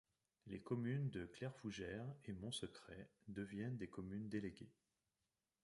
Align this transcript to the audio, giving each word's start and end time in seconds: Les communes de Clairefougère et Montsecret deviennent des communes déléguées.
Les 0.47 0.59
communes 0.59 1.11
de 1.11 1.27
Clairefougère 1.27 2.03
et 2.25 2.33
Montsecret 2.33 3.07
deviennent 3.27 3.77
des 3.77 3.85
communes 3.87 4.29
déléguées. 4.29 4.73